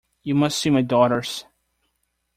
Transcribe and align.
You 0.23 0.33
must 0.33 0.57
see 0.57 0.71
my 0.71 0.81
daughters. 0.81 1.45